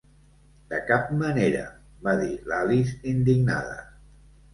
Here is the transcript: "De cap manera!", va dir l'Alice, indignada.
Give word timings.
"De 0.69 0.77
cap 0.85 1.11
manera!", 1.19 1.61
va 2.07 2.13
dir 2.21 2.31
l'Alice, 2.53 2.97
indignada. 3.13 3.77